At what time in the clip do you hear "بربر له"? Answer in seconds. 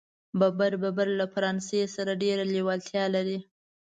0.73-1.25